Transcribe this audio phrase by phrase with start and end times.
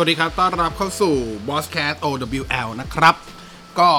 [0.00, 1.14] วัสดีครับ ต้อนรับเข้าสู่
[1.48, 3.14] Boss Cat OWL นะครับ
[3.78, 3.90] ก็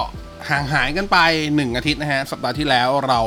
[0.49, 3.19] ห่างหายกันไป 1 อาทิตย์นะฮะ สัปดาห์ที่แล้วเรา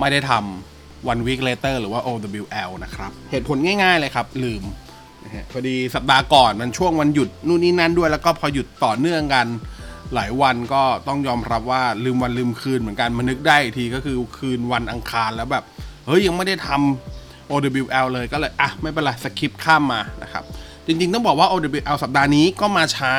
[0.00, 4.62] ไม่ได้ทำ one week later หรือว่า OWL นะครับ เหตุผลง่ายๆเลยครับ ลืม
[5.24, 9.46] นะฮะพอดีสัปดาห์ก่อนมันช่วงวันหยุดนู่นนี่นั่นด้วย แล้วก็พอหยุดต่อเนื่องกัน
[10.14, 15.64] หลายวันก็ต้องยอมรับว่าลืมวันลืมคืนเหมือนกันมานึกได้ทีก็คือคืนวันอังคารแล้วแบบ
[16.06, 20.44] เฮ้ยยังไม่ได้ทำ OWL เลยก็เลย อะ ไม่เป็นไรสคิปข้ามมานะครับ
[20.86, 23.14] จริงๆ ต้องบอกว่า OWL สัปดาห์นี้ก็มาช้า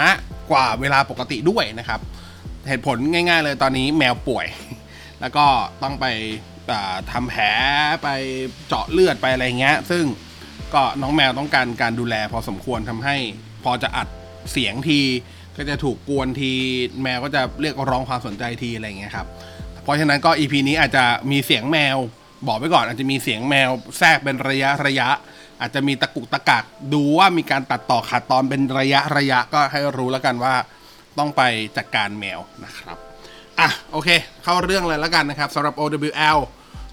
[0.52, 2.00] กว่าเวลาปกติด้วยนะครับ
[2.68, 4.46] เหตุผลง่ายๆเลยตอนนี้แมวป่วย
[5.22, 5.46] แล้วก็
[5.84, 6.06] ต้องไป
[6.72, 7.44] อ่าทำแผล
[8.04, 8.08] ไป
[8.68, 10.04] เจาะเลือดไปอะไรเงี้ย ซึ่ง
[10.74, 13.16] ก็น้องแมวต้องการการดูแลพอสมควรทำให้
[13.64, 14.08] พอจะอัด
[14.52, 15.00] เสียงที
[15.58, 16.52] ก็จะถูกกวนที
[17.04, 19.28] แมวก็จะเรียกร้องความสนใจทีอะไรเงี้ยครับ
[19.84, 21.98] เพราะฉะนั้นก็ EP นี้อาจจะมีเสียงแมว
[22.48, 25.10] บอกไว้ก่อนอาจจะมีเสียงแมวแทรกเป็นระยะระยะ
[25.62, 30.54] อาจจะมีตะกุกตะกักดูว่ามีการตัดต่อขาดตอนเป็นระยะระยะก็ให้รู้แล้วกันว่า
[31.18, 31.42] ต้องไป
[31.78, 32.98] จัดการแมวนะครับ
[33.60, 34.10] อะโอเค
[34.44, 36.40] เข้าเรื่องเลยแล้วกันนะครับสำหรับ OWL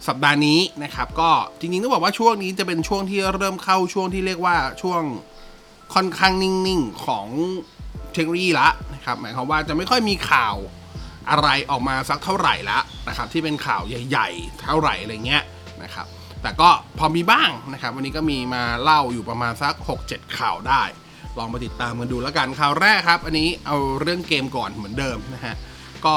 [0.09, 5.03] สัปดาห์นี้นะครับ ก็จริงๆต้องบอกว่าช่วงนี้จะเป็นช่วงที่เริ่มเข้าช่วงที่เรียกว่าช่วง
[5.95, 7.27] ค่อนข้างนิ่งๆของ
[8.13, 10.57] เทคโนโลยีละนะครับหมายความว่าจะไม่ค่อยมีข่าว
[11.31, 15.43] อะไรออกมาสักเท่าไหร่ละนะครับที่เป็นข่าวใหญ่ ๆ เท่าไหร่อะไรเงี้ย
[15.83, 16.07] นะครับ
[16.43, 19.75] แต่ก็พอมีบ้างนะครับ วันนี้ก็มีมาเล่าอยู่ประมาณสัก
[20.07, 20.83] 6-7 ข่าวได้
[21.39, 25.55] ลองมาติดตามกันดูแล้วกันข่าวแรกครับ อันนี้เอาเรื่องเกมก่อนเหมือนเดิมนะฮะ
[26.07, 26.17] ก็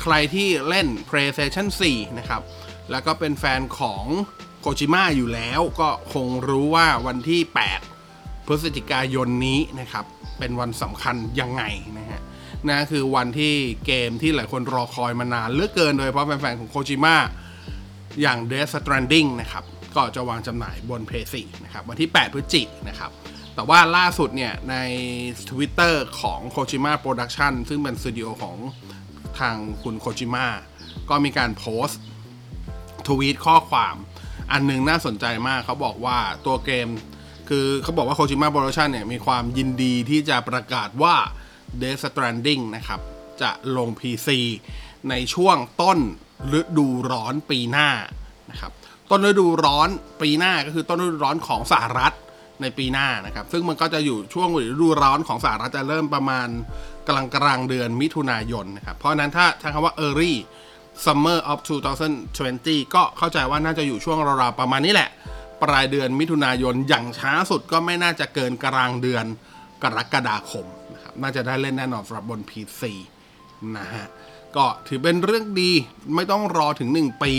[0.00, 2.42] ใครที่เล่น PlayStation 4 นะครับ
[2.90, 4.04] แล้วก็เป็นแฟนของ
[4.60, 7.40] โคจิม a อยู่แล้วก็คงรู้ว่าวันที่
[7.94, 10.04] 8 พฤศจิกายนนี้นะครับ
[10.38, 11.62] เป็นวันสำคัญยังไง
[11.98, 12.20] นะฮะ
[12.66, 13.54] นั่นคือวันที่
[13.86, 17.16] เกมที่หลายคนรอคอยมานานเหลือเกินโดยเฉพาะแฟนๆของโคจิม a
[18.20, 19.64] อย่าง Death Stranding นะครับ
[19.96, 23.10] ก็จะวางจำหน่ายบน p 4นะครับวันที่ 8 พฤศจิกนะครับ
[23.54, 24.76] แต่ว่าล่าสุดเนี่ยใน
[25.50, 28.56] Twitter ของ Kojima Production ซึ่งเป็นสตูดิโอของ
[29.38, 30.46] ทางคุณโคจิม a
[31.10, 32.00] ก็มีการโพสต์
[33.06, 33.94] ทวีตข้อความ
[34.52, 36.88] อันหนึงน่าสนใจมากเขาบอกว่าตัวเกม
[37.48, 41.16] คือเขาบอกว่า Kojima Production เนี่ยมีความยินดีที่จะประกาศว่า
[41.80, 43.00] Death Stranding นะครับ
[43.42, 44.28] จะลง PC
[45.08, 45.98] ในช่วงต้น
[46.58, 47.88] ฤดูร้อนปีหน้า
[48.50, 48.72] นะครับ
[49.10, 49.88] ต้นฤดูร้อน
[50.22, 52.14] ปีหน้าก็คือต้นฤดูร้อนของสหรัฐ
[52.62, 56.48] ในปีหน้านะครับ ซึ่งมันก็จะอยู่ช่วงฤดูร้อนของสหรัฐจะเริ่มประมาณ
[57.08, 60.34] กลางกลางเดือนมิถุนายนนะครับ เพราะฉะนั้นถ้าใช้คำว่า early
[61.04, 61.58] summer of
[62.26, 65.10] 2020 ก็เข้าใจว่าน่าจะอยู่ช่วงราวๆประมาณนี้แหละ
[65.62, 69.24] ปลายเดือนมิถุนายนอย่างช้าสุดก็ไม่น่าจะเกินกลางเดือน
[69.82, 72.82] กรกฎาคมนะครับน่าจะได้เล่นแน่นอนสำหรับบน PC
[73.76, 74.06] นะฮะ
[74.56, 75.70] ก็ถือเป็นเรื่องดี
[76.14, 77.32] ไม่ต้องรอถึง 1 ปี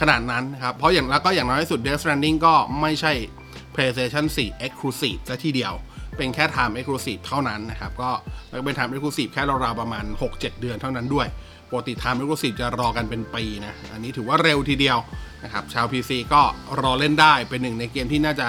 [0.00, 3.12] ขนาดนั้นครับ เพราะอย่างแล้วก็อย่างน้อยที่สุด Death Stranding ก็ไม่ใช่
[3.74, 5.72] PlayStation 4 Exclusive ซะทีเดียว
[6.16, 8.10] เป็นแค่ Time Exclusive เท่านั้นนะครับ ก็
[8.48, 11.26] แล้วก็เป็น Time Exclusive แค่ราวๆประมาณ 6-7 เดือนเท่านั้นด้วย
[11.70, 14.98] ปกติ Time Exclusive จะรอกันเป็นปีนะ อันนี้ถือว่าเร็วทีเดียว
[15.44, 16.42] นะครับ ชาว PC ก็
[16.80, 18.46] รอเล่นได้เป็นหนึ่งในเกมที่น่าจะ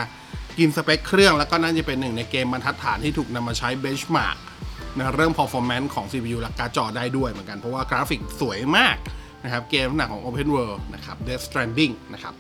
[0.59, 8.97] กินสเปคเครื่อง แล้วก็น่าจะเป็นหนึ่งในเกมบรรทัดฐานที่ถูกนำมาใช้ benchmark นะเรื่อง performance ของ CPU และการ์ดจอได้ด้วยเหมือนกัน เพราะว่ากราฟิกสวยมาก
[9.43, 12.33] นะครับเกมลักของ Open World นะครับ Death Stranding นะครับ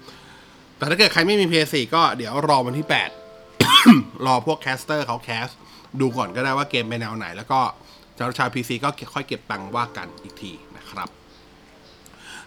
[0.77, 2.87] แต่ถ้าเกิดใครไม่มี PS4 ก็เดี๋ยวรอวันที่
[3.55, 5.47] 8 รอพวก caster เขา cast
[5.99, 7.59] ดูก่อนก็ได้ว่าเกมเป็นแนวไหน แล้วก็
[8.17, 11.09] ชาวชาว PC ก็ค่อยเก็บตังค์ว่ากันอีกทีนะครับ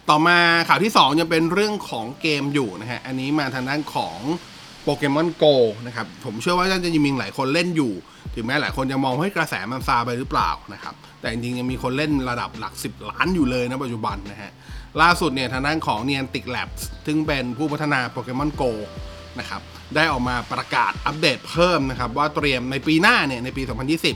[0.09, 4.17] ต่อมาข่าวที่ 2 ยังเป็นเรื่องของเกมอยู่นะฮะ อันนี้มาทางด้านของ
[4.83, 5.45] Pokémon GO
[5.87, 7.93] นะครับ ผมเชื่อว่าน่าจะยังมีหลายคนเล่นอยู่
[8.35, 14.51] ถึงแม้หลายคนจะมองให้กระแสมันซาไปหรือเปล่านะครับ แต่จริงๆยังมีคนเล่นระดับหลัก 10 ล้านอยู่เลยนะปัจจุบันนะฮะ
[15.01, 18.63] ล่าสุดเนี่ยทางด้านของ Niantic Labs ซึ่งเป็นผู้พัฒนา Pokémon GO
[19.39, 19.61] นะครับ
[19.95, 23.63] ได้ออกมาประกาศอัปเดตเพิ่มนะครับ ว่าเตรียมในปีหน้าเนี่ยในปี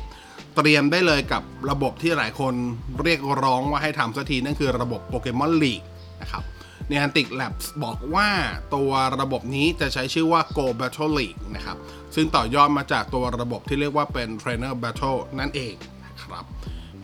[0.02, 2.54] 2020 เตรียมได้เลยกับระบบที่หลายคน
[3.02, 5.82] เรียกร้องว่าให้ทำสักทีนั่นคือระบบโปเกมอนลีก
[6.22, 6.44] นะครับ
[6.92, 8.30] Niantic Labs บอกว่า
[8.76, 8.92] ตัว
[9.22, 11.78] ระบบนี้จะใช้ชื่อว่า Go Battle League นะครับ
[12.16, 15.74] ซึ่งต่อยอดมาจากตัวระบบที่เรียกว่าเป็น Trainer Battle นั่นเอง
[16.06, 16.44] นะครับ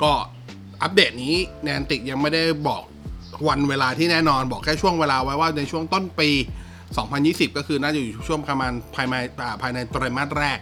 [0.02, 0.12] ก็
[0.82, 1.36] อัปเดตนี้
[1.66, 2.84] Niantic ยังไม่ได้บอก
[3.48, 6.30] วันเวลาที่แน่นอนบอกแค่ช่วงเวลาไว้ว่าในช่วงต้นปี
[6.94, 9.16] 2020 ก็คือน่าจะอยู่ช่วงประมาณภายใน
[9.62, 10.60] ภายในไตรมาสแรก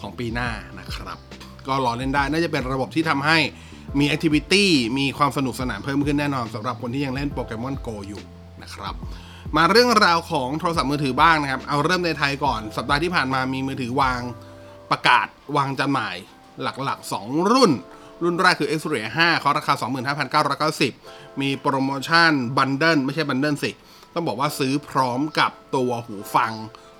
[0.00, 1.18] ของปีหน้านะครับ
[1.66, 3.38] ก็รอเล่นได้น่าจะเป็นระบบที่ทำให้
[3.98, 8.22] มี activity มีความสนุกสนานเพิ่มขึ้นแน่นอนสำหรับคนที่ยังเล่น Pokémon GO อยู่
[8.70, 8.94] นะครับ
[9.56, 14.20] มาเรื่องราวของโทรศัพท์มือถือบ้างนะครับ เอาเริ่มในไทยก่อน สัปดาห์ที่ผ่านมามีมือถือวาง
[14.90, 15.26] ประกาศ
[15.56, 16.16] วางจำหน่าย
[16.62, 17.72] หลักๆ 2 รุ่น
[18.22, 19.74] รุ่นแรกคือ Xperia 5เขาราคา
[20.78, 23.70] 25,990 มีโปรโมชั่นบันเดิลไม่ใช่บันเดิลสิ
[24.14, 26.52] ต้องบอกว่าซื้อพร้อมกับตัวหูฟัง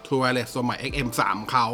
[0.07, 1.21] True Wireless ตัวใหม่ XM3
[1.51, 1.67] เขา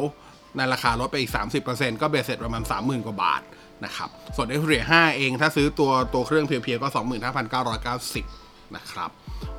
[0.57, 1.33] ในราคาลดไปอีก
[1.67, 3.43] 30%ก็เบสเสร็จประมาณ 30,000 กว่าบาท
[3.85, 6.89] นะครับ ส่วน Xperia 5 เองถ้าซื้อตัวตัวเครื่องเพียวๆก็
[7.73, 8.46] 25,990
[8.77, 9.11] นะครับ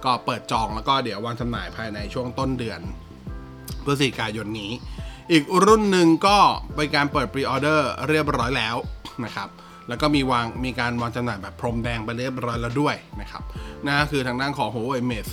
[0.06, 2.80] ก็เปิดจองแล้วก็เดี๋ยววางจำหน่ายภายในช่วงต้นเดือน
[3.86, 4.72] พฤศจิกายนนี้
[5.32, 6.38] อีกรุ่นหนึ่งก็
[6.76, 8.76] เป็นการเปิดพรีออเดอร์เรียบร้อยแล้ว
[9.26, 9.50] นะครับ
[9.88, 13.44] แล้วก็มีวางมีการวางจำหน่ายแบบพรมแดงไปเรียบร้อยแล้วด้วยนะครับ
[13.86, 15.30] นั่นก็คือทางด้านของ Huawei Mate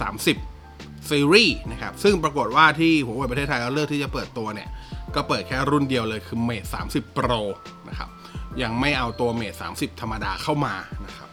[0.52, 4.68] 30ซีรีส์นะครับ ซึ่งปรากฏว่าที่หัวเว่ยประเทศไทยเราเลือกที่จะเปิดตัวเนี่ย
[5.14, 7.40] ก็เปิดแค่รุ่นเดียวเลยคือ Mate 30 Pro
[7.88, 8.08] นะครับ
[8.62, 10.74] ยังไม่เอาตัว Mate 30 ธรรมดาเข้ามา
[11.06, 11.28] นะครับ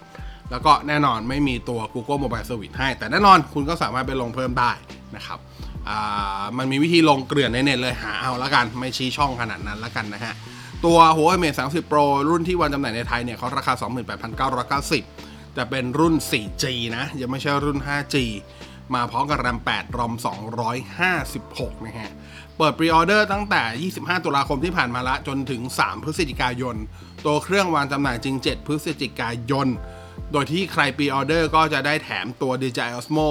[0.52, 4.72] แล้วก็แน่นอนไม่มีตัว Google Mobile Service ให้ แต่แน่นอนคุณก็สามารถไปลงเพิ่มได้
[5.16, 5.40] นะครับ
[6.58, 10.34] มันมีวิธีลงเกลื่อนในเน็ตเลยหาเอาละกัน ไม่ชี้ช่องขนาดนั้นละกันนะฮะ
[10.86, 13.74] ตัว Huawei Mate 30 Pro รุ่นที่วางจำหน่ายในไทยเนี่ยเขาราคา
[14.84, 16.66] 28,990 แต่เป็นรุ่น 4G
[16.98, 18.16] นะ ยังไม่ใช่รุ่น 5G
[18.94, 20.14] มาพร้อมกับ RAM 8 ROM
[21.20, 22.12] 256 นะฮะ
[22.58, 26.76] เปิดปรีออเดอร์ตั้งแต่ 25 ตุลาคมที่ผ่านมาละจนถึง 3 พฤศจิกายน
[27.26, 29.68] ตัวเครื่องวางจำหน่ายจริง 7 พฤศจิกายน
[30.32, 33.30] โดยที่ใคร pre-order ก็จะได้แถมตัว DJI Osmo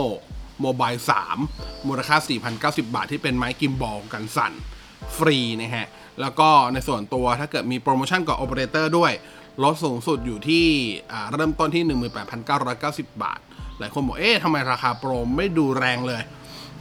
[0.65, 1.01] Mobile
[1.43, 2.17] 3 มูลค่า
[2.51, 4.53] 4,090 บาทที่เป็นไม้ gimbal กันสั่น
[5.17, 5.89] ฟรีนะฮะ
[6.21, 9.13] แล้วก็ในส่วนตัวถ้าเกิดมีโปรโมชั่นกับโอเปอเรเตอร์ด้วย
[9.63, 10.67] ลดสูงสุดอยู่ที่
[11.33, 11.85] เริ่มต้นที่
[12.53, 13.41] 18,990 บาท
[13.79, 16.23] หลายคนบอก เอ๊ะทำไมราคาโปรไม่ดูแรงเลย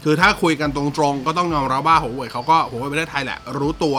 [0.03, 3.97] คือถ้าคุยกันตรงๆ ก็ต้องยอมรับว่าหัวเว่ยเขาก็หัวเว่ยประเทศไทยแหละ รู้ตัว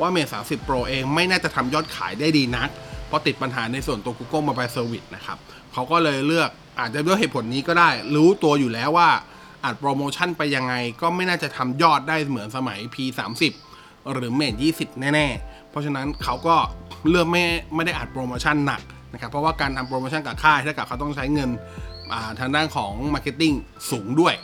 [0.00, 2.68] ว่าเมท30 Pro เองไม่น่าจะทำยอดขายได้ดีนัก
[3.12, 5.38] เพราะติดปัญหาในส่วนตัว Google Mobile Service นะครับ
[5.72, 6.50] เขาก็เลยเลือก
[6.80, 9.10] อาจจะด้วยเหตุผลนี้ก็ได้ รู้ตัวอยู่แล้วว่า
[9.64, 13.42] อัดโปรโมชั่นไปยังไงก็ไม่น่าจะทำยอดได้เหมือนสมัย P30
[14.12, 16.56] หรือ Mate 20 แน่ๆ เพราะฉะนั้นเขาก็
[17.08, 17.44] เลือกไม่
[17.74, 18.82] ไม่ได้อัดโปรโมชั่นหนัก
[19.12, 21.50] นะครับเพราะว่าการทำโปรโมชั่นกับค่ายถ้าเกิดเขาต้องใช้เงิน
[22.40, 23.52] ทางด้านของ marketing
[23.90, 24.34] สูงด้วย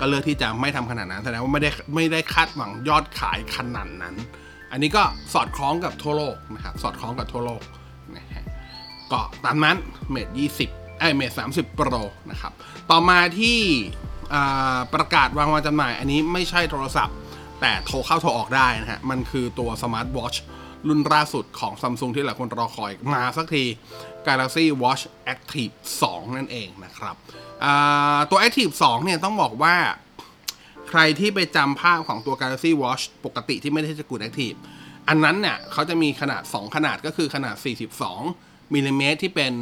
[0.00, 4.14] ก็เลือกที่จะไม่ทำขนาดนั้นแสดงว่าไม่ได้ไม่ได้คาดหวังยอดขายขนาดนั้น
[4.72, 5.02] อันนี้ก็
[5.34, 7.62] สอดคล้องกับทั่วโลกนะครับสอดคล้องกับทั่วโลก
[9.12, 9.76] ก็ตามนั้น
[10.10, 10.28] เมท
[10.64, 12.52] 20ไอยเมท30 Pro นะครับ
[12.90, 13.58] ต่อมาที่
[14.94, 17.16] ประกาศวางวางจำหน่าย อันนี้ไม่ใช่โทรศัพท์
[17.60, 20.34] แต่โทรเข้าโทรออกได้นะฮะ มันคือตัวสมาร์ทวอช
[20.88, 23.64] รุ่นล่าสุดของ Samsung ที่หลายคนรอคอยมาสักที
[24.26, 25.02] Galaxy Watch
[25.32, 25.74] Active
[26.04, 27.16] 2 นั่นเองนะครับ
[28.30, 29.76] ตัว Active 2 เนี่ยต้องบอกว่า
[30.88, 34.58] ใครที่ไปจำภาพของตัว Galaxy Watch ปกติที่ไม่ได้สกุล Active
[35.08, 38.43] อันนั้นเนี่ยเขาจะมีขนาด 2 ขนาดก็คือขนาด 42
[38.74, 39.52] มิลลิเมตรที่เป็น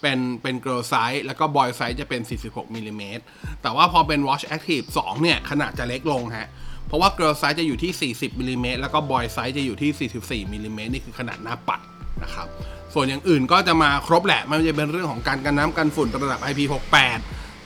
[0.00, 3.22] เป็นเป็น girl size แล้วก็ boy size จะเป็น 46มิลลิเมตร
[3.62, 6.48] แต่ว่าพอเป็น Watch Active 2 เนี่ย ขนาดจะเล็กลงฮะ
[6.86, 10.10] เพราะว่า girl size จะอยู่ที่ 40มิลลิเมตรแล้วก็ boy size จะอยู่ที่
[10.46, 11.80] 44มิลลิเมตรนี่คือขนาดหน้าปัด
[12.22, 12.46] นะครับ
[12.94, 17.20] ส่วนอย่างอื่นก็จะมาครบแหละไม่ว่าจะเป็นเรื่องของการกันน้ำกันฝุ่นระดับ IP68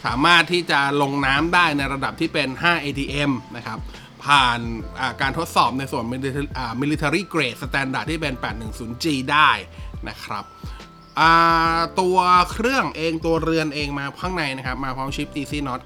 [0.06, 3.78] สามารถที่จะลงน้ำได้ในระดับที่เป็น 5 ATM นะครับ
[4.24, 6.04] ผ่านาการทดสอบในส่วน
[6.82, 9.50] military grade standard ที่เป็น 810G ได้
[10.08, 10.44] นะครับ
[12.00, 12.16] ตัว
[12.52, 15.80] เครื่องเองตัวเรือนเองมาข้างในนะครับ มาพร้อมชิป DC Not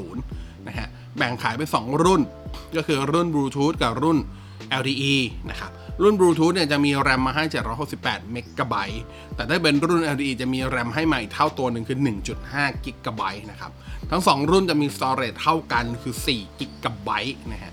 [0.00, 2.22] 9110 นะฮะ แบ่งขายเป็น2รุ่น
[2.76, 4.18] ก็คือรุ่น Bluetooth กับรุ่น
[4.80, 5.14] LTE
[5.50, 5.70] นะครับ
[6.02, 7.44] รุ่น Bluetooth เนี่ยจะมี RAM มาให้
[7.88, 9.02] 768เมกะไบต์
[9.34, 11.98] แต่ถ้าเป็นรุ่น LTE จะมี RAM ให้มาอีกเท่าตัวหนึ่งคือ
[12.40, 13.70] 1.5กิกะไบต์นะครับ
[14.10, 17.72] ทั้ง 2 รุ่นจะมี storage เท่ากันคือ4กิกะไบต์นะฮะ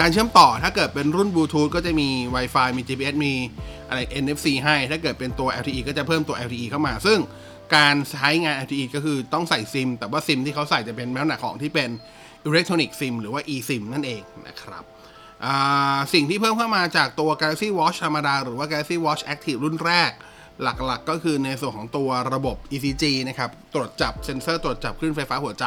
[0.00, 3.34] การเชื่อมต่อถ้าเกิดเป็นรุ่นบลูทูธก็จะมี Wi-Fi มี GPS มี
[3.88, 7.18] อะไร NFC ให้ ถ้าเกิดเป็นตัว LTE ก็จะเพิ่มตัว LTE เข้ามา ซึ่ง
[7.76, 11.90] การใช้งาน LTE ก็คือต้องใส่ซิม แต่ว่าซิมที่เขาใส่จะเป็นลักษณะของที่เป็น
[12.48, 14.84] Electronic SIM หรือว่า eSIM นั่นเองนะครับ
[16.14, 20.10] สิ่งที่เพิ่มเข้ามาจากตัว Galaxy Watch ธรรมดา หรือว่า Galaxy Watch Active รุ่นแรก
[20.62, 25.66] หลักๆก็คือในส่วนของตัวระบบ ECG นะครับ ตรวจจับเซ็นเซอร์ตรวจจับคลื่นไฟฟ้าหัวใจ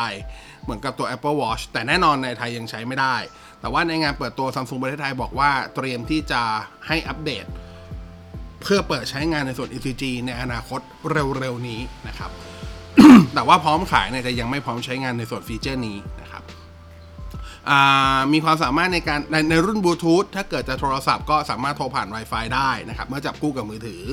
[0.64, 3.16] เหมือนกับตัว Apple Watch แต่แน่นอนในไทยยังใช้ไม่ได้
[3.62, 6.42] แต่ว่าในงานเปิดตัว Samsung ประเทศไทยบอกว่าเตรียมที่จะ
[6.88, 7.46] ให้อัปเดต
[8.62, 10.80] เพื่อเปิดใช้งานในส่วน ECG ในอนาคต
[11.12, 12.32] เร็วๆนี้นะครับ
[13.34, 16.44] แต่ว่าพร้อมขายเนี่ยจะยังไม่พร้อมใช้งานในส่วนฟีเจอร์นี้นะครับ
[18.34, 24.04] มีความสามารถในการในในรุ่นบลูทูธถ้าเกิดจะโทรศัพท์ก็สามารถโทรผ่าน Wi-Fi ได้นะครับ เมื่อจับคู่กับมือถือ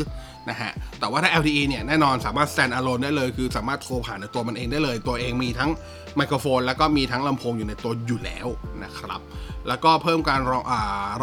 [0.51, 5.71] นะฮะ แต่ว่าถ้า LTE เนี่ยแน่นอนสามารถ stand alone ได้เลย คือสามารถโทรผ่านในตัวมันเองได้เลย ตัวเองมีทั้ง
[6.17, 8.49] ไมโครโฟน แล้วก็มีทั้งลำโพงอยู่ในตัวอยู่แล้ว
[8.85, 9.21] นะครับ
[9.69, 10.73] แล้วก็เพิ่มการรองอ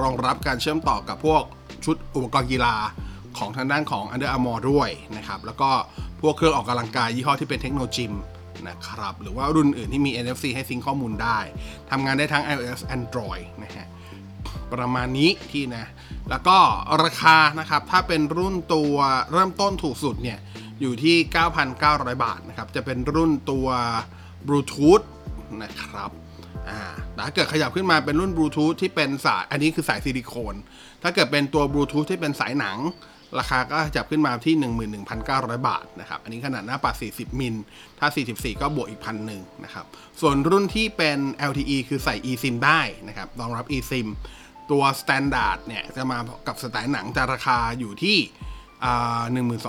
[0.02, 1.44] รองรับการเชื่อมต่อกับพวก
[1.86, 2.76] ชุดอุปกรณ์กีฬา
[3.38, 5.70] ของทางด้านของ Under Armour ด้วยนะครับ แล้วก็
[6.22, 8.06] พวกเครื่องออกกำลังกายยี่ห้อที่เป็นเทคโนโลยี
[8.70, 11.40] นะครับ หรือว่ารุ่นอื่นที่มี NFC ให้ซิงข้อมูลได้
[11.92, 13.88] ทำงานได้ทั้ง iOS Android นะฮะ
[14.74, 15.86] ประมาณนี้ที่นะ
[16.30, 16.58] แล้วก็
[17.04, 18.94] ราคานะครับ ถ้าเป็นรุ่นตัว
[19.32, 20.40] เริ่มต้นถูกสุดเนี่ย
[20.82, 21.16] อยู่ที่
[21.70, 23.68] 9,900 บาทนะครับ จะเป็นรุ่นตัว
[24.48, 25.06] Bluetooth
[25.64, 26.12] นะครับ
[26.70, 26.80] อ่า
[27.28, 30.56] ถ้าเกิดขยับขึ้นมาเป็นรุ่นบลูทูธที่เป็นสาย อันนี้คือสายซิลิโคน
[31.04, 32.78] ถ้าเกิดเป็นตัวบลูทูธที่เป็นสายหนัง
[33.40, 34.56] ราคาก็ขยับขึ้นมาที่
[35.12, 37.56] 11,900 บาทนะครับ อันนี้ขนาดหน้าปัด 40 มิล
[38.00, 39.86] ถ้า 44 ก็บวกอีกพันหนึ่งนะครับ
[40.22, 44.08] ส่วนรุ่นที่เป็น LTE คือใส่ eSIM ได้นะครับ รองรับ eSIM
[44.72, 48.18] ตัว standard เนี่ยจะมากับสายหนังจะราคาอยู่ที่
[48.86, 49.22] อ่า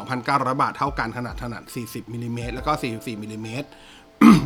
[0.09, 3.69] 12,900 บาทเท่ากันขนาดขนาด40มิลลิเมตรแล้วก็ 44มิลลิเมตร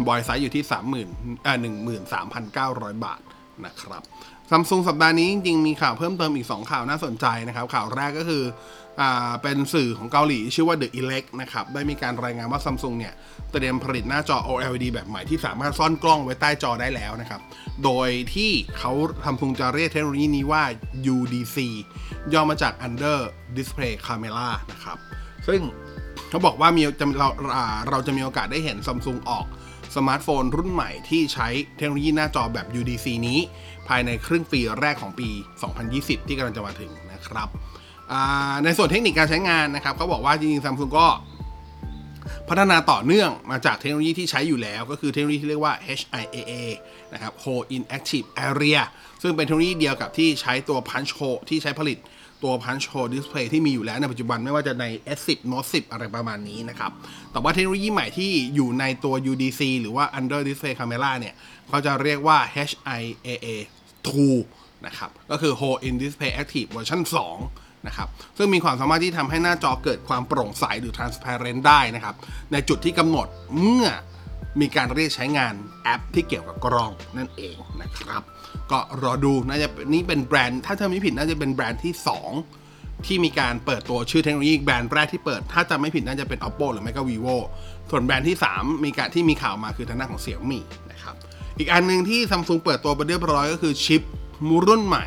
[0.07, 0.65] boy size อยู่ที่
[1.05, 1.57] 30,000อ่า
[2.93, 3.21] 13,900 บาท
[3.67, 4.03] นะครับ
[4.51, 8.45] ซัมซุงสัปดาห์นี้จริงๆมีข่าวเพิ่มเติมอีก 2 ข่าวน่าสนใจนะครับ ข่าวแรกก็คือ
[9.01, 13.15] อ่าเป็นสื่อของเกาหลี ชื่อว่า The Elec นะครับ ได้มีการรายงานว่าซัมซุงเนี่ย
[13.53, 17.41] เตรียมผลิตหน้าจอ OLED แบบใหม่ที่สามารถซ่อนกล้องไว้ใต้จอได้แล้วนะครับ
[17.85, 18.93] โดยที่เขา
[19.25, 20.63] ซัมซุงจะเรียกเทคโนโลยีนี้ว่า
[21.15, 21.57] UDC
[22.33, 23.19] ย่อมาจาก Under
[23.57, 24.99] Display Camera นะครับ
[25.49, 25.61] ซึ่ง
[26.31, 29.47] เขาบอกว่ามีจะเราอ่าเราจะมีโอกาสได้เห็นซัมซุงออก
[29.97, 33.39] สมาร์ทโฟนรุ่นใหม่ที่ใช้เทคโนโลยีหน้าจอแบบ UDC นี้
[33.89, 35.29] ภายในครึ่งปีแรกของปี
[35.79, 37.49] 2020 ที่กำลังจะมาถึงนะครับ
[38.65, 41.07] ในส่วนเทคนิคการใช้งานนะครับเขาบอกว่าจริงๆซัมซุงก็
[42.49, 46.53] พัฒนาต่อเนื่องมาจากเทคโนโลยีที่ใช้อยู่แล้ว ก็คือเทคโนโลยีที่เรียกว่า HIAA
[47.13, 48.81] นะครับ Hole in Active Area
[49.23, 51.99] ซึ่งเป็นเทคโนโลยีเดียวกับที่ใช้ตัว Punch Hole ที่ใช้ผลิต
[52.45, 54.85] ตัว Punch Hole Display ที่มีอยู่แล้วในปัจจุบันไม่ว่าจะใน
[55.19, 56.91] S10 Note 10 อะไรประมาณนี้นะครับ
[57.33, 61.35] แต่ว่าเทคโนโลยีใหม่ที่อยู่ในตัว UDC หรือว่า Under Display Camera เนี่ย
[61.69, 63.47] เขาจะเรียกว่า HIAA
[64.17, 67.01] 2นะครับ ก็คือ Hole in Display Active เวอร์ชัน
[67.45, 72.15] 2นะครับซึ่งมีความสามารถที่ทำให้หน้าจอเกิดความโปร่งใสหรือ transparent ได้นะครับ
[72.53, 73.87] ในจุดที่กำหนดเมื่อ
[74.61, 78.23] มีการเรียกใช้งานแอปที่เกี่ยวกับกล้องนั่นเองนะครับ
[78.73, 81.95] ก็รอดูน่าจะนี่เป็นแบรนด์ถ้าเธอไม่ผิดน่าจะเป็นแบรนด์ที่
[82.51, 87.37] 2 ที่มีการเปิดตัวชื่อเทคโนโลยีแบรนด์แรกที่เปิด ถ้าจะไม่ผิดน่าจะเป็น oppo หรือไม่ก็ vivo
[87.91, 91.15] ส่วนแบรนด์ที่ 3 มีการที่มีข่าวมาคือทางด้านของเสี่ยมี่นะครับ
[91.59, 94.03] อีกอันหนึ่งที่ซัมซุงเปิดตัวไปเรียบร้อยก็คือชิป
[94.69, 95.07] รุ่นใหม่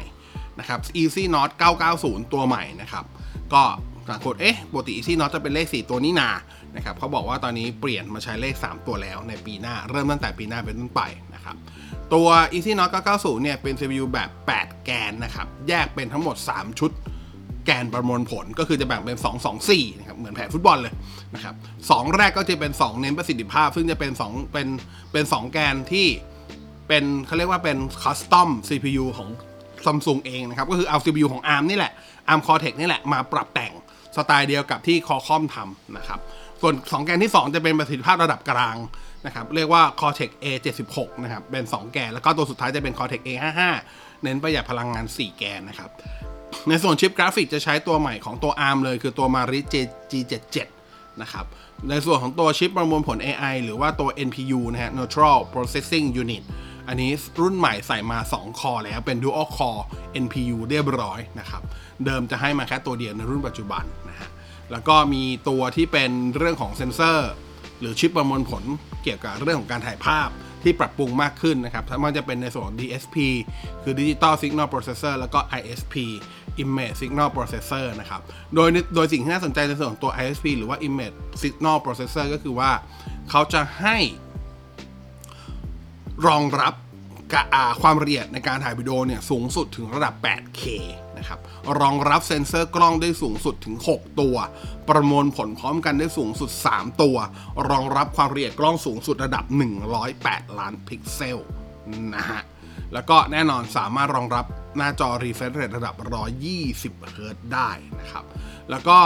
[0.60, 1.50] นะครับ Easy Not
[1.92, 3.06] 990 ตัวใหม่นะครับ
[3.54, 3.64] ก็
[4.08, 6.30] ปรากฏเอ๊ะปกติ Easy Not จะเป็นเลข 4 ตัวนี้นา
[6.76, 11.02] นะครับเขาบอกว่าตอนนี้เปลี่ยนมาใช้เลข 3 ตัวแล้วในปีหน้าเริ่มตั้งแต่ปีหน้าเป็นต้นไป
[11.36, 11.56] นะครับ
[12.14, 16.92] ตัว Easy Not 990 เนี่ยเป็น CPU แบบ 8 แกนนะครับแยกเป็นทั้งหมด 3 ชุด
[17.66, 20.94] แกนประมวลผลก็คือจะแบ่งเป็น 2 2 4นะครับเหมือนแผนฟุตบอลเลย
[21.36, 21.56] นะครับ
[21.90, 24.68] สองแรกก็จะเป็น 2 เน้นประสิทธิภาพ ซึ่งจะเป็น2เป็น
[25.12, 26.08] เป็น 2 แกนที่
[26.88, 29.30] เป็นเขาเรียกว่าเป็นคัสตอม CPU ของ
[29.86, 31.92] ซัมซุงเองนะครับ ก็คือเอา CPU ของ ARM นี่แหละ
[32.28, 33.74] ARM Cortex นี่แหละ มาปรับแต่ง
[34.16, 36.20] สไตล์เดียวกับที่คอคอมทำนะครับ
[36.62, 38.78] ส่วน 2 แกนที่ 2 จะเป็นประสิทธิภาพระดับกลาง
[39.26, 43.62] นะครับเรียกว่า Cortex A76 นะครับเป็น 2 แกน แล้วก็ตัวสุดท้ายจะเป็น Cortex A55
[44.24, 45.90] เน้นประหยัดพลังงาน 4 แกนนะครับ
[46.70, 49.60] ในส่วนชิปกราฟิกจะใช้ตัวใหม่ของตัว ARM เลยคือตัว Mari
[50.12, 50.58] G77
[51.22, 51.46] นะครับ
[51.90, 56.44] ในส่วนของตัวชิปประมวลผล AI หรือว่าตัว NPU นะฮะ Neutral Processing Unit
[56.88, 57.12] อันนี้
[57.42, 59.84] รุ่นใหม่ใส่มา 2 คอแล้วเป็น Dual Core
[60.24, 61.62] NPU เรียบร้อยนะครับ
[62.06, 64.30] เดิมจะให้มาแค่ตัวเดียวในรุ่นปัจจุบันนะฮะ
[64.72, 67.32] แล้วก็มีตัวที่เป็นเรื่องของเซนเซอร์
[67.80, 68.64] หรือชิปประมวลผล
[69.04, 70.30] เกี่ยวกับเรื่องของการถ่ายภาพ
[70.64, 73.16] ที่ปรับปรุงมากขึ้นนะครับถ้ามันจะเป็นในส่วน DSP
[73.84, 75.96] คือ Digital Signal Processor แล้วก็ ISP
[76.64, 78.22] Image Signal Processor นะครับ
[78.56, 82.72] โดยโดยสิ่งที่น่าสนใจในส่วนของตัว ISP หรือว่า Image Signal Processor ก็คือว่า
[83.30, 83.98] เขาจะให้
[86.28, 86.74] รองรับ
[87.34, 90.64] กะอ่าความละเอียดในการถ่ายวิดีโอเนี่ยสูงสุดถึงระดับ 8K
[91.18, 91.40] นะครับ
[91.80, 94.36] รองรับเซ็นเซอร์กล้องได้สูงสุดถึง 6 ตัว
[94.90, 97.18] ประมวลผลพร้อมกันได้สูงสุด 3 ตัว
[97.70, 99.46] รองรับความละเอียดกล้องสูงสุดระดับ
[100.02, 101.38] 108 ล้านพิกเซล
[102.16, 102.42] นะฮะ
[102.94, 104.46] แล้วก็แน่นอนสามารถรองรับ
[104.78, 105.96] หน้าจอ refresh rate ระดับ
[106.52, 107.70] 120เฮิรตได้
[108.00, 108.26] นะครับ
[108.70, 108.98] แล้วก็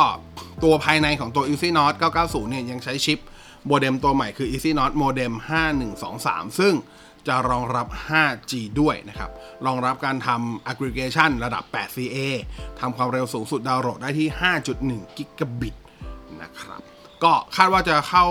[0.63, 3.19] ตัวภายในของตัว Exynos 990 เนี่ยยังใช้ชิป
[3.67, 5.33] โมเด็มตัวใหม่คือ Exynos Modem
[5.95, 6.73] 5123 ซึ่ง
[7.27, 9.29] จะรองรับ 5G ด้วยนะครับ
[9.65, 12.17] รองรับการทำ aggregation ระดับ 8CA
[12.79, 14.29] ทำความเร็วสูงสุดดาวน์โหลดได้ที่
[14.71, 15.75] 5.1 กิกะบิต
[16.41, 16.81] นะครับ
[17.23, 18.27] ก็คาดว่าจะเข้า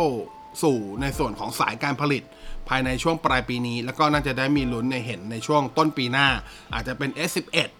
[0.62, 2.22] สู่ในส่วนของสายการผลิต
[2.68, 6.28] ภายในช่วงปลายปีนี้ แล้วก็น่าจะได้มีลุ้นในเห็นในช่วงต้นปีหน้า
[6.74, 7.70] อาจจะเป็น S11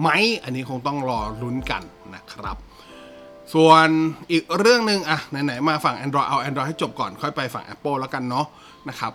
[0.00, 0.08] ไหม
[0.42, 1.82] อันนี้คงต้องรอลุ้นกัน
[2.14, 2.56] นะครับ
[3.54, 3.88] ส่วน
[4.30, 8.46] อีกเรื่องหนึ่งอะไหนๆมาฝั่ง Android เอา Android ให้จบก่อนค่อยไปฝั่ง Apple แล้วกันเนาะ
[8.88, 9.12] นะครับ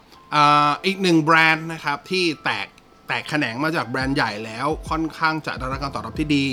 [0.85, 2.67] อีกหนึ่งแบรนด์นะครับที่แตก
[3.07, 6.45] แตกแขนงมาจากแบรนด์ใหญ่แล้วค่อนข้างจะได้รับการตอบรับที่ดี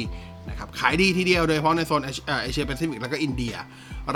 [0.49, 3.55] นะครับขายดีทีเดียวโดยเฉพาะในโซนเอเชียแปซิฟิกแล้วก็อินเดีย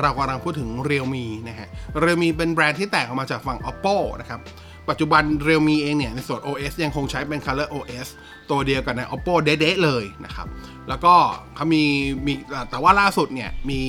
[0.00, 1.68] เรากำลังพูดถึง Realme นะฮะ
[2.02, 4.40] Realme เป็นแบรนด์ที่แตกออกมาจากฝั่ง Oppo นะครับ
[4.88, 8.08] ปัจจุบัน Realme เองเนี่ยในส่วน OS ยังคงใช้เป็น Color OS
[8.50, 10.46] ตัวเดียวกับใน Oppo เด๊ะๆเลยนะครับ
[10.88, 11.14] แล้วก็
[11.54, 11.82] เขามี
[12.26, 12.32] มี
[12.70, 13.80] แต่ว่าล่าสุดเนี่ยมี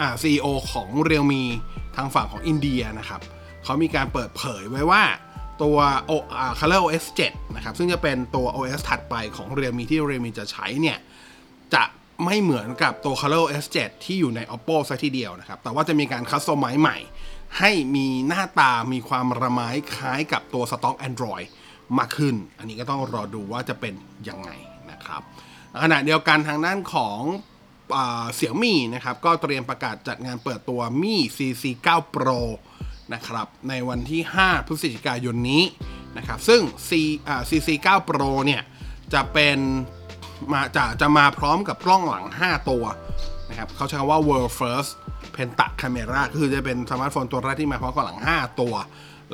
[0.00, 1.44] อ่า CEO ของ Realme
[1.96, 3.20] ทางฝั่งของอินเดียนะครับ
[3.66, 5.02] เขามีการเปิดเผยไว้ว่า
[5.62, 6.12] ตัวโอ
[6.60, 10.98] Color OS 7 นะครับ ซึ่งจะเป็นตัว OS ถัดไปของ Realme ที่ Realme จะใช้เนี่ย
[11.74, 11.84] จะ
[12.24, 16.98] ไม่เหมือนกับตัว Color OS 7 ที่อยู่ใน Oppo ซะทีเดียวนะครับ แต่ว่าจะมีการคัสตอมไมซ์ใหม่
[17.58, 21.46] ให้มีหน้าตามีความระไม้คล้ายกับตัวสต็อก Android
[21.98, 23.94] มากขึ้น อันนี้ก็ต้องรอดูว่าจะเป็น
[24.28, 24.50] ยังไง
[24.90, 25.22] นะครับ
[25.82, 27.20] ขณะเดียวกันทางด้านของ
[28.34, 32.40] เสี่ยมี่นะครับ ก็เตรียมประกาศจัดงานเปิดตัวมี่ CC9 Pro
[33.14, 35.62] นะครับ ในวันที่ 5 พฤศจิกายนนี้
[36.16, 36.90] นะครับ ซึ่ง C
[37.28, 38.62] อ่า CC9 Pro เนี่ย
[39.14, 39.58] จะเป็น
[40.52, 42.84] มาจะจะมาพร้อมกับกล้องหลัง 5 ตัว
[43.48, 44.90] นะครับเขาใช้คำว่า world first
[45.34, 48.74] penta camera คือจะเป็นสมาร์ทโฟนตัวแรกที่มาพร้อมกับหลัง 5 ตัว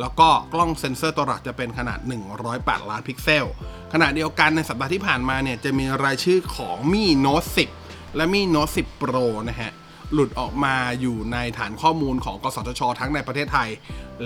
[0.00, 1.98] แล้วก็กล้องเซ็นเซอร์ตัวหลักจะเป็นขนาด
[2.44, 3.46] 108 ล้านพิกเซล
[3.92, 7.48] ขณะเดียวกันในสัปดาห์ที่ผ่านมาเนี่ย จะมีรายชื่อของมี Note
[7.82, 9.70] 10 และ Mi Note 10 Pro นะฮะ
[10.12, 13.68] หลุดออกมาอยู่ในฐานข้อมูลของกสทช ทั้งในประเทศไทย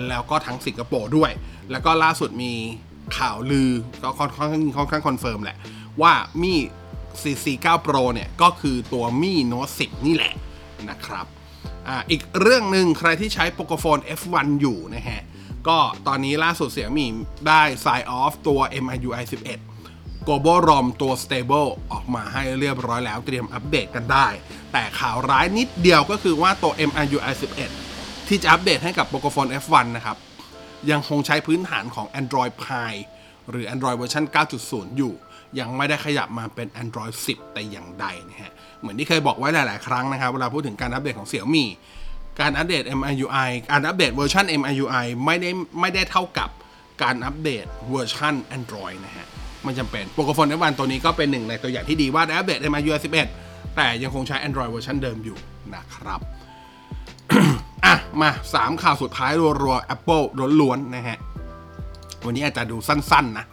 [0.07, 1.31] แล้วก็ทั้งสิงคโปร์ด้วย
[1.71, 2.53] แล้วก็ล่าสุดมี
[3.17, 3.71] ข่าวลือ
[4.03, 5.57] ก็ค่อนข้างค่อนข้าง confirm แหละ
[6.01, 6.53] ว่า Mi
[7.21, 10.33] CC9 Pro เนี่ยก็คือตัวมี Note 10 นี่แหละ
[10.89, 11.25] นะครับ
[11.87, 15.21] อ่าอีกเรื่องหนึ่งใครที่ใช้ Pocophone F1 อยู่นะฮะ
[15.67, 15.77] ก็
[16.07, 17.05] ตอนนี้ล่าสุด Xiaomi
[17.47, 24.27] ได้ sign off ตัว MIUI 11 Global ROM ตัว stable ออกมาให้เรียบร้อยแล้วเตรียมอัปเดตกันได้
[24.77, 27.33] แต่ข่าวร้ายนิดเดียวก็คือว่าตัว MIUI
[27.79, 30.17] 11 ที่จะอัปเดตให้กับ Pocophone F1 นะครับ
[30.91, 32.99] ยังคงใช้พื้นฐานของ Android Pie
[33.49, 34.25] หรือ Android เวอร์ชัน
[34.61, 35.13] 9.0 อยู่
[35.59, 41.65] ยังไม่ได้ขยับมาเป็น Android 10 แต่อย่างใดนะฮะ เหมือนที่เคยบอกไว้หลาย ๆ ครั้งนะครับ เวลาพูดถึงการอัปเดตของ Xiaomi
[42.39, 46.49] การอัปเดต MIUI การอัปเดตเวอร์ชัน MIUI ไม่ได้ไม่ได้เท่ากับ
[47.03, 49.27] การอัปเดตเวอร์ชัน Android นะฮะ
[49.65, 53.46] มันจำเป็น Pocophone F1 ตัวนี้ก็เป็นหนึ่งในตัวอย่างที่ดีว่าได้อัปเดต MIUI 11
[53.77, 55.37] แต่ยังคงใช้ Android เวอร์ชันเดิมอยู่
[55.75, 56.19] นะครับ
[57.85, 59.31] อะมา 3 ข่าวสุดท้าย
[59.61, 60.23] รัวๆ Apple
[60.61, 61.17] ล้วนๆนะฮะ
[62.25, 63.45] วันนี้อาจจะดูสั้นๆนะ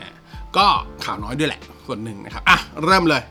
[0.00, 0.08] อะ
[0.56, 0.66] ก็
[1.04, 3.22] ข่าวน้อยด้วยแหละ ส่วนหนึ่งนะครับ อะ เริ่มเลย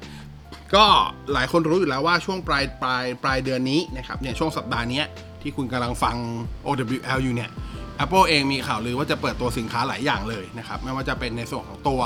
[0.75, 0.85] ก็
[1.33, 5.01] หลายคนรู้อยู่แล้วว่าช่วงปลายปลายปลายเดือนนี้นะครับเนี่ยช่วงสัปดาห์นี้
[5.41, 6.15] ที่คุณกำลังฟัง
[6.65, 7.49] OWL อยู่เนี่ย
[8.03, 12.01] Apple เองมีข่าวลือว่าจะเปิดตัวสินค้าหลายอย่างเลยนะครับ ไม่ว่าจะเป็นในส่วนของตัว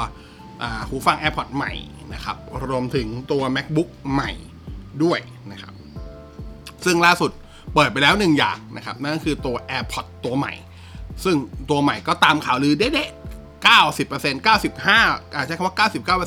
[0.90, 1.74] หูฟัง AirPods ใหม่
[2.14, 2.38] นะครับ
[2.70, 4.32] รวมถึงตัว MacBook ใหม่
[5.04, 5.20] ด้วย
[5.52, 5.74] นะครับ
[6.86, 7.32] ซึ่งล่าสุด
[7.74, 10.54] เปิดไปแล้วหนึ่งอย่างนะครับ นั่นก็คือตัว AirPods ตัวใหม่
[11.24, 11.36] ซึ่ง
[11.70, 13.10] ตัวใหม่ก็ตามข่าวลือเด๊ะ
[13.68, 15.76] 90% 95อาจจะใช้คำว่า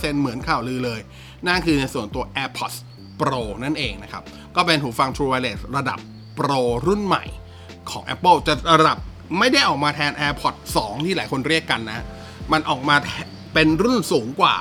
[0.03, 1.01] 99%เหมือนข่าวลือเลย
[1.47, 2.77] นั่นคือในส่วนตัว AirPods
[3.21, 4.23] Pro นั่นเองนะครับ
[4.57, 5.99] ก็เป็นหูฟัง True Wireless ระดับ
[6.39, 7.25] Pro รุ่นใหม่
[7.91, 8.99] ของ Apple จะระดับ
[9.39, 12.05] ไม่ได้ออกมาแทน AirPods 2 ที่หลายคนเรียกกันนะ
[12.53, 12.97] มันออกมา
[13.55, 14.57] เป็นรุ่นสูงกว่า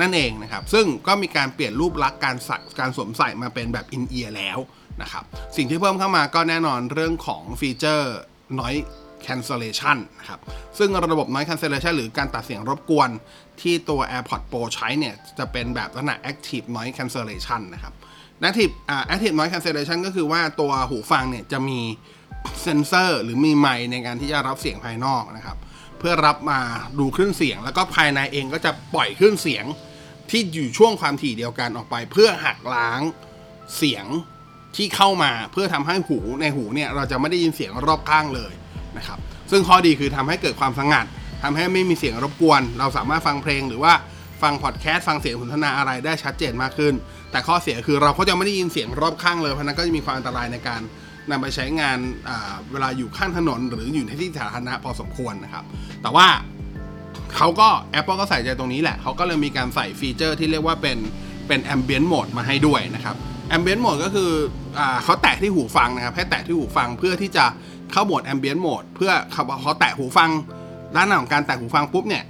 [0.00, 4.58] นั่นเองนะครับ ซึ่งก็มีการเปลี่ยนรูปลักษณ์การส่การสวมใส่มาเป็นแบบ in ear แล้ว
[5.02, 5.24] นะครับ
[5.56, 8.14] สิ่งที่เพิ่มเข้ามาก็แน่นอนเรื่องของฟีเจอร์
[8.60, 8.84] noise
[9.26, 10.40] cancellation นะครับ
[10.78, 13.10] ซึ่งระบบ noise cancellation หรือการตัดเสียงรบกวน
[13.60, 17.92] ที่ตัว AirPods Pro ใช้เนี่ย จะเป็นแบบลักษณะ active noise cancellation นะครับ
[18.44, 21.80] active อ่า active noise cancellation ก็คือว่าตัวหูฟังเนี่ย จะมี
[22.62, 25.56] เซนเซอร์หรือมีไมค์ในการที่จะรับเสียงภายนอกนะครับ
[25.98, 26.60] เพื่อรับมา
[26.98, 29.64] ดูคลื่นเสียง แล้วก็ภายในเองก็จะปล่อยคลื่นเสียง
[30.30, 33.00] ที่อยู่ช่วงความถี่เดียวกันออกไป เพื่อหักล้าง
[33.76, 34.06] เสียง
[34.76, 38.52] ที่เข้ามาเพื่อทำให้หูในหูเนี่ยเราจะไม่ได้ยินเสียงรอบข้างเลย
[38.96, 39.18] นะครับ
[39.50, 41.06] ซึ่งข้อดีคือทำให้เกิดความสงัด
[41.42, 43.92] ทำให้ไม่มีเสียงรบกวน เราสามารถฟังเพลงหรือว่า
[44.42, 46.94] ฟังพอดแคสต์ฟังเสียงสนทนาอะไรได้ชัดเจนมากขึ้น
[47.30, 50.80] แต่ข้อเสียคือเราก็จะไม่ได้ยินเสียงรอบข้างเลยเพราะนั้นก็จะมีความอันตรายในการ
[51.30, 51.98] นำไปใช้งาน
[52.72, 55.64] เวลาอยู่ข้างถนน หรืออยู่ในที่สาธารณะพอสมควรนะครับ
[56.02, 56.26] แต่ว่า
[57.36, 60.98] เขาก็ Apple ก็ใส่ใจตรงนี้แหละ เขาก็เลยมีการใส่ฟีเจอร์ที่เรียกว่าเป็น
[61.48, 63.16] เป็น ambient mode มาให้ด้วยนะครับ
[63.56, 64.30] ambient mode ก็คือ
[64.78, 67.44] อเขาแตะที่หูฟังนะครับ ให้แตะที่หูฟังเพื่อที่จะ
[67.92, 70.30] เข้าโหมด ambient mode เพื่อเขาเขาแตะหูฟัง
[70.94, 72.24] ด้านหน้าของการแตะหูฟังปุ๊บเนี่ย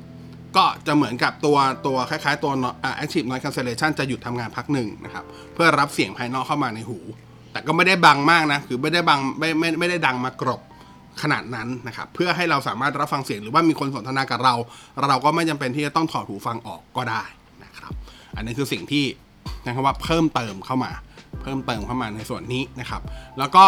[0.57, 1.57] ก็จะเหมือนกับตัว
[1.87, 2.53] ตัวคล้ายๆตัว
[3.03, 6.99] active noise cancellation จะหยุดทำงานพักหนึ่งนะครับ เพื่อรับเสียงภายนอกเข้ามาในหู
[7.53, 10.61] แต่ก็ไม่ได้บังมากนะ คือไม่ได้บังไม่ไม่ไม่ได้ดังมากรบ
[11.23, 14.55] ขนาดนั้นนะครับ เพื่อให้เราสามารถรับฟังเสียงหรือว่ามีคนสนทนากับเรา
[15.07, 17.23] เราก็ไม่จำเป็นที่จะต้องถอดหูฟังออกก็ได้
[17.65, 17.93] นะครับ
[18.37, 19.05] อันนี้คือสิ่งที่
[19.65, 20.93] นะครับว่าเพิ่มเติมเข้ามา
[21.43, 23.03] เพิ่มเติมเข้ามาในส่วนนี้นะครับ
[23.39, 23.67] แล้วก็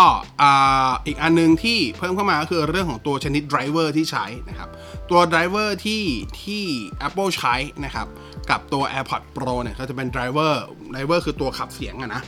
[1.07, 4.69] อีกอันนึงที่เพิ่มเข้ามาก็คือเรื่องของตัวชนิด driver ที่ใช้นะครับ
[5.11, 6.03] ตัว driver ที่
[6.43, 6.65] ที่
[7.07, 8.07] Apple ใช้นะครับ
[8.51, 12.23] กับตัว AirPods Pro เนี่ยก็จะเป็น driver driver คือตัวขับเสียงอะนะ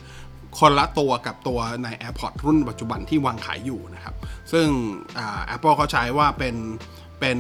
[0.58, 4.14] คนละตัวกับตัวใน AirPods รุ่นปัจจุบันที่วางขายอยู่นะครับ
[4.52, 4.66] ซึ่ง
[5.54, 6.56] Apple เขาใช้ว่าเป็น
[7.20, 7.38] เป็น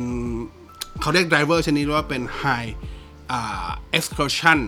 [1.00, 2.70] เขาเรียก driver ชนิดว่าเป็น High
[3.96, 4.58] Excursion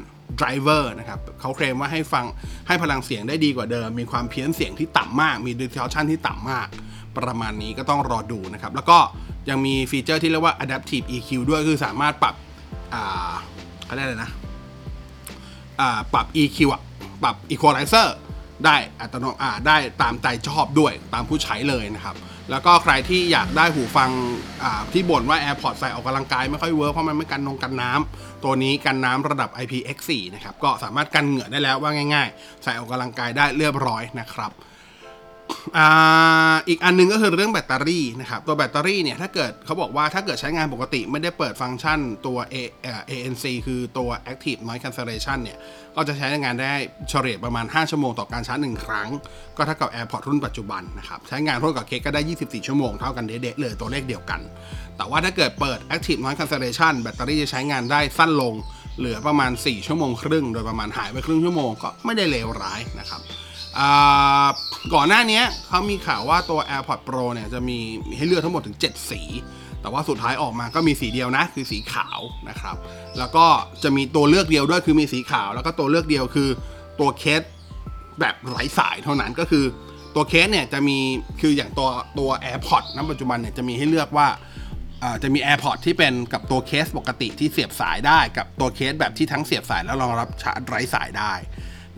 [0.40, 2.24] Driver นะครับเขาเคลมว่าให้ฟัง
[2.66, 6.66] ให้พลังเสียงได้ดีกว่าเดิม มีความเพี้ยนเสียงที่ต่ำมาก มี distortion ที่ต่ำมาก
[7.18, 8.98] ประมาณนี้ก็ต้องรอดูนะครับ แล้วก็
[9.48, 12.34] ยังมีฟีเจอร์ที่เรียกว่า adaptive EQ ด้วยคือสามารถปรับ
[13.84, 14.30] เขาเรียกอะไรนะ
[16.14, 16.82] ปรับ EQ อะ
[17.22, 18.08] ปรับ equalizer
[18.64, 22.16] ได้อัตโนอ่าได้ตามใจชอบด้วยตามผู้ใช้เลยนะครับ
[22.50, 24.10] แล้วก็ใครที่อยากได้หูฟัง
[24.62, 34.52] อ่าที่บ่นว่า AirPods ใส่ออกกำลังกายไม่ค่อย work เพราะมันไม่กันนงกันน้ำตัวนี้กันน้ำระดับ IPX4 นะครับก็สามารถกันเหงื่อได้แล้วว่าง่าย ๆ ใส่ออกกำลังกายได้เรียบร้อยนะครับ
[36.68, 42.56] อีกอันหนึงก็คือเรื่องแบตเตอรี่นะครับ ตัวแบตเตอรี่เนี่ย ถ้าเกิดเขาบอกว่าถ้าเกิดใช้งานปกติไม่ได้เปิดฟังก์ชันตัว A
[43.10, 45.58] ANC คือตัว Active Noise Cancellation เนี่ย
[45.96, 46.76] ก็จะใช้งานได้
[47.10, 49.08] เฉลี่ยประมาณ 5 ชั่วโมงต่อการชาร์จ 1 ครั้ง
[49.56, 54.40] ก็เท่ากับ AirPods รุ่นปัจจุบันนะครับ ใช้งานร่วมกับเคสก็ได้ 24 ชั่วโมงเท่ากันเด็ดๆเลยตัวเลขเดียวกัน
[54.96, 58.54] แต่ว่าถ้าเกิดเปิด Active Noise Cancellation แบตเตอรี่จะใช้งานได้สั้นลง
[58.98, 63.22] เหลือประมาณ 4 ชั่วโมงครึ่ง โดยประมาณหายไปครึ่งชั่วโมงก็ไม่ได้เลวร้ายนะครับ
[64.94, 67.78] ก่อนหน้านี้เขามีข่าวว่าตัว AirPod Pro เนี่ยจะมี
[68.16, 69.22] ให้เลือกทั้งหมดถึง 7 สี
[69.80, 72.76] แต่ว่าสุดท้ายออกมาก็มีสีเดียวนะ คือสีขาวนะครับ
[73.18, 73.46] แล้วก็
[73.82, 76.48] จะมีตัวเลือกเดียวด้วยคือมีสีขาว แล้วก็ตัวเลือกเดียวคือ
[77.00, 77.42] ตัวเคส
[78.20, 79.64] แบบไร้สายเท่านั้นก็คือ
[80.14, 80.98] ตัวเคสเนี่ยจะมี
[81.40, 84.28] คืออย่างตัวตัว AirPod ณปัจจุบันเนี่ยจะมีให้เลือกว่า
[85.22, 91.32] จะมี AirPod ที่เป็นกับตัวเคสปกติที่เสียบสายได้ กับตัวเคสแบบที่ทั้งเสียบสายแล้วรองรับชาร์จไร้สายได้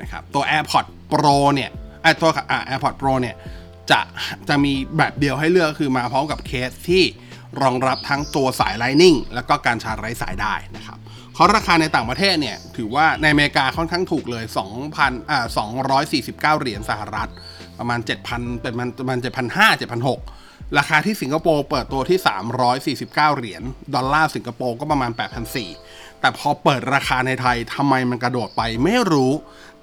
[0.01, 1.71] นะครับตัว AirPods Pro เนี่ย
[2.03, 3.37] ไอ้ตัวอ่า AirPods Pro เนี่ย
[3.91, 4.01] จะ
[4.49, 7.05] จะมีแบบเดียวให้เลือกคือมาพร้อมกับเคสที่
[7.63, 10.99] รองรับทั้งตัวสาย Lightning แล้วก็การชาร์จไร้สายได้นะครับ
[11.33, 14.45] เพราะราคาในต่างประเทศเนี่ย ถือว่าในอเมริกาค่อนข้างถูกเลย
[14.87, 15.47] 2,000อ่า
[15.99, 17.31] 249 เหรียญสหรัฐ
[17.79, 22.19] ประมาณ 7,000 เป็นมันประมาณ7,500 7,600 ราคาที่สิงคโปร์เปิดตัวที่
[23.07, 23.63] 349 เหรียญ
[23.95, 25.11] ดอลลาร์สิงคโปร์ก็ประมาณ
[25.67, 29.33] 8,400 แต่พอเปิดราคาในไทยทำไมมันกระโดดไปไม่รู้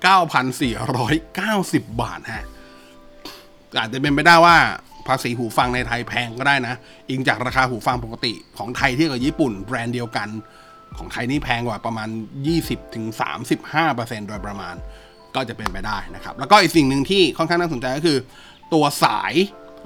[0.03, 2.45] 9,490 บาทฮะ
[3.79, 4.57] อาจจะเป็นไปได้ว่า
[5.07, 6.75] ภาษีหูฟังในไทยแพงก็ได้นะ
[7.09, 10.29] อิงจากราคาหูฟังปกติของไทยที่กับญี่ปุ่นแบรนด์เดียวกัน
[10.97, 12.09] ของไทยนี่แพงกว่าประมาณ
[12.99, 14.75] 20-35%โดยประมาณ
[15.35, 18.17] ก็จะเป็นไปได้นะครับ แล้วก็อีกสิ่งหนึ่งที่ค่อนข้างน่าสนใจก็คือ
[18.73, 19.33] ตัวสาย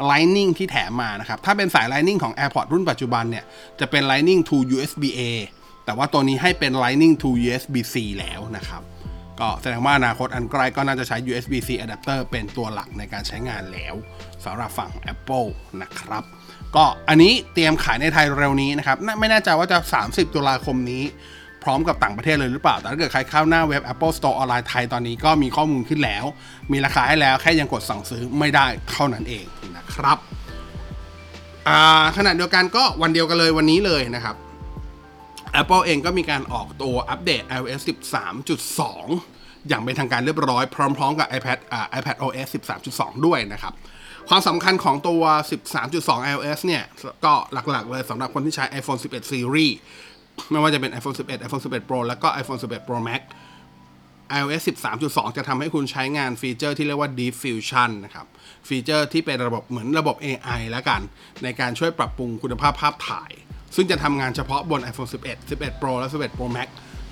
[0.10, 3.46] Lightning ที่แถมมานะครับ ถ้าเป็นสาย Lightning ของ AirPods รุ่นปัจจุบันเนี่ย
[3.80, 5.22] จะเป็น Lightning to USB A
[5.86, 8.82] แต่ว่าตัวนี้ให้เป็น Lightning to USB C แล้วนะครับ
[9.42, 13.96] ก็แสดงว่าอนาคตอันใกล้ก็น่าจะใช้ USB-C adapter เป็นตัวหลักในการใช้งานแล้ว
[14.46, 15.48] สำหรับฝั่ง Apple
[15.82, 16.24] นะครับ
[16.76, 21.04] ก็อันนี้เตรียมขายในไทยเร็วนี้นะครับ ไม่แน่ใจว่าจะ 30 ตุลาคมนี้
[21.64, 26.26] พร้อมกับต่างประเทศเลยหรือเปล่า แต่ถ้าเกิดใครเข้าหน้าเว็บ Apple Store ออนไลน์ไทยตอนนี้ก็มีข้อมูลขึ้นแล้ว
[26.72, 29.46] มีราคาให้แล้วแค่ยังกดสั่งซื้อไม่ได้เท่านั้นเอง
[29.78, 30.18] นะครับ
[32.18, 34.36] ขณะเดียวกันก็วันเดียวกันเลยวันนี้เลยนะครับ
[35.62, 37.82] Apple เองก็มีการออกตัวอัปเดต iOS
[38.60, 40.64] 13.2 อย่างเป็นทางการเรียบร้อย
[40.98, 42.48] พร้อมๆกับ iPad อ่า iPad OS
[42.88, 43.74] 13.2 ด้วยนะครับ
[44.30, 45.24] ความสำคัญของตัว
[45.76, 46.84] 13.2 iOS เนี่ย
[47.26, 49.74] ก็หลักๆเลยสำหรับคนที่ใช้ iPhone 11 Series
[50.52, 53.22] ไม่ว่าจะเป็น iPhone 11 iPhone 11 Pro แล้วก็ iPhone 11 Pro Max
[54.38, 54.62] iOS
[54.98, 58.26] 13.2 จะทำให้คุณใช้งานฟีเจอร์ที่เรียกว่า Deep Fusion นะครับ
[58.68, 61.02] ฟีเจอร์ที่เป็นระบบเหมือนระบบ AI แล้วกัน
[61.44, 63.32] ในการช่วยปรับปรุงคุณภาพภาพถ่าย
[63.78, 66.68] ซึ่งจะทำงานเฉพาะบน iPhone 11 11 Pro และ 11 Pro Max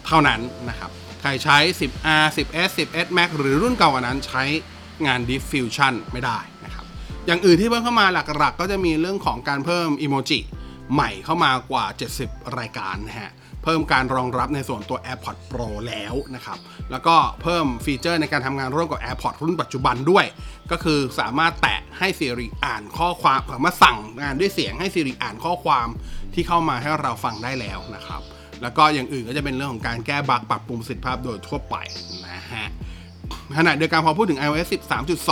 [0.06, 4.44] เท่านั้นนะครับ ใครใช้ 10R 10S 10S Max หรือรุ่นเก่ากว่านั้นใช้
[5.06, 6.86] งาน Deep Fusion ไม่ได้นะครับ
[7.26, 10.40] อย่างอื่นที่เพิ่มเข้ามาหลักๆ ก็จะมีเรื่องของการเพิ่มอีโมจิ
[10.94, 11.86] ใหม่เข้ามากว่า
[12.22, 13.32] 70 รายการนะฮะ
[13.66, 16.58] เพิ่มการรองรับในส่วนตัว AirPods Pro แล้วนะครับ
[16.92, 20.26] แล้วก็เพิ่มฟีเจอร์ในการทำงานร่วมกับ AirPods รุ่นปัจจุบันด้วย
[20.72, 25.88] ก็คือสามารถแตะให้ Siri อ่านข้อความสามารถสั่งงานด้วยเสียงให้ Siri อ่านข้อความ
[26.34, 28.22] ที่เข้ามาให้เราฟังได้แล้วนะครับ
[28.62, 31.76] แล้วก็อย่างอื่นก็จะเป็นเรื่องของการแก้บั๊กปรับปรุงสิทธิภาพโดยทั่วไป
[32.28, 32.66] นะฮะ
[33.58, 34.68] ขณะเดียวกันพอพูดถึง iOS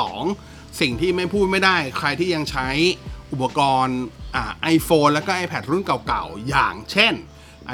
[0.04, 2.68] 13.2 สิ่งที่ไม่พูดไม่ได้ ใครที่ยังใช้
[3.32, 4.00] อุปกรณ์
[4.36, 7.14] อ่า iPhone แล้วก็ iPad รุ่นเก่าๆ อย่างเช่น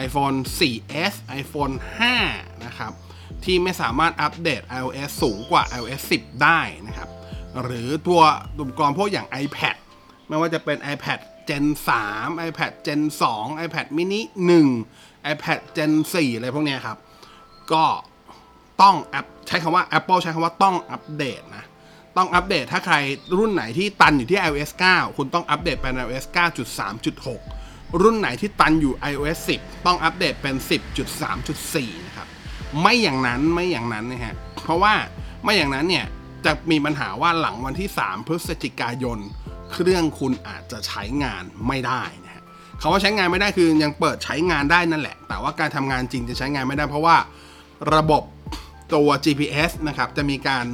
[0.06, 1.75] iPhone 4S iPhone
[2.19, 2.91] 5 นะครับ
[3.43, 7.10] ที่ไม่สามารถอัปเดต iOS สูงกว่า iOS 10 ได้นะครับ
[7.63, 8.21] หรือตัว
[8.60, 9.75] อุปกรณ์พวกอย่าง iPad
[10.28, 11.65] ไม่ว่าจะเป็น iPad Gen
[12.06, 13.02] 3 iPad Gen
[13.34, 14.21] 2 iPad mini
[14.75, 16.97] 1 iPad Gen 4 อะไรพวกนี้ครับ
[17.73, 17.86] ก็
[18.82, 21.65] ต้องอัพใช้คำว่า Apple ใช้คำว่าต้องอัปเดตนะ
[22.17, 22.95] ต้องอัปเดตถ้าใคร
[23.38, 27.59] รุ่นไหนที่ตันอยู่ที่ iOS 9 คุณต้องอัปเดตเป็น iOS 9.3.6
[28.02, 30.56] รุ่นไหนที่ตันอยู่ iOS 10 ต้องอัปเดตเป็น
[31.15, 32.28] 10.3.4 นะครับ
[32.82, 34.93] ไม่อย่างนั้นไม่อย่างนั้นนะฮะ เพราะว่า
[35.43, 36.06] ไม่อย่างนั้นเนี่ย
[36.45, 39.19] จะมีปัญหาว่าหลังวันที่ 3 พฤศจิกายน
[39.71, 42.43] เครื่องคุณอาจจะใช้งานไม่ได้นะฮะ
[42.82, 47.17] คำว่าใช้งานไม่ได้คือยังเปิดใช้งานได้นั่นแหละ แต่ว่าการทำงานจริงจะใช้งานไม่ได้ เพราะว่า
[47.95, 48.23] ระบบ
[48.93, 50.65] ตัว GPS นะครับ จะมีการ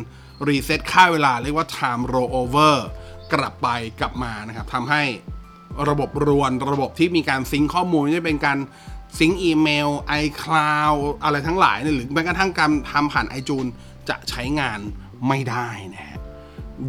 [0.47, 2.75] รีเซ็ตค่าเวลาเรียกว่า time rollover
[3.33, 3.67] กลับไป
[3.99, 5.03] กลับมานะครับทำให้
[5.89, 8.57] ระบบรวนระบบที่มีการ sync ข้อมูลไม่ว่าจะเป็นการ
[9.19, 9.89] sync อีเมล
[10.23, 13.71] iCloud อะไรทั้งหลายเนี่ยหรือแม้กระทั่งการทำผ่าน iTunes
[14.09, 14.79] จะใช้งาน
[15.27, 16.19] ไม่ได้นะฮะ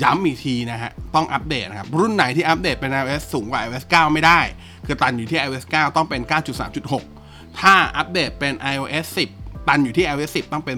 [0.02, 4.40] ย้ำอีกทีนะฮะ ต้องอัปเดตนะครับ รุ่นไหนที่อัปเดตเป็น iOS สูงกว่า iOS 9 ไม่ได้
[4.86, 6.20] คือตันอยู่ที่ iOS 9 ต้องเป็น
[6.90, 9.06] 9.3.6 ถ้าอัปเดตเป็น iOS
[9.38, 10.76] 10 ตันอยู่ที่ iOS 10 ต้องเป็น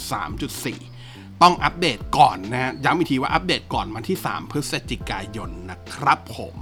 [0.00, 6.56] 10.3.4 ต้องอัปเดตก่อนนะฮะ ย้ำอีกทีว่าอัปเดตก่อนวันที่ 3 พฤศจิกายนนะครับผม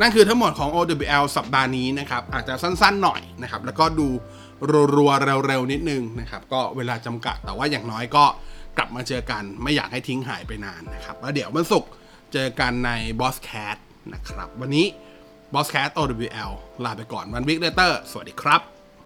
[0.00, 4.08] นั่นคือทั้งหมดของ OWL สัปดาห์นี้นะครับ อาจจะสั้นๆหน่อยนะครับ แล้วก็ดู
[4.96, 8.24] รัวๆเร็วๆนิดนึงนะครับ ก็เวลาจำกัดแต่ว่าอย่างน้อยก็
[8.78, 11.90] กลับมาเจอกันไม่อยากให้ทิ้งหายไปนานนะครับ แล้วเดี๋ยววันศุกร์
[12.32, 13.76] เจอกันใน Boss Cat
[14.14, 14.86] นะครับ วันนี้
[15.54, 16.52] Boss Cat OWL
[16.84, 18.79] ลาไปก่อนวันวิกเลเตอร์สวัสดีครับ